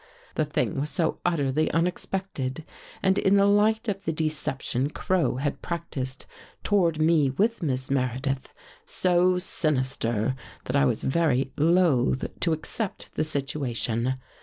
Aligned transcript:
The 0.33 0.45
thing 0.45 0.79
was 0.79 0.89
so 0.89 1.19
utterly 1.23 1.69
un 1.69 1.85
expected, 1.85 2.65
and 3.03 3.19
in 3.19 3.35
the 3.35 3.45
light 3.45 3.87
of 3.87 4.03
the 4.03 4.11
deception 4.11 4.89
Crow 4.89 5.35
had 5.35 5.61
practiced 5.61 6.25
toward 6.63 6.97
me 6.99 7.29
with 7.29 7.61
Miss 7.61 7.91
Meredith, 7.91 8.51
so 8.83 9.37
sinister, 9.37 10.33
that 10.65 10.75
I 10.75 10.85
was 10.85 11.03
very 11.03 11.53
loath 11.55 12.25
to 12.39 12.51
accept 12.51 13.13
the 13.13 13.23
situation. 13.23 14.15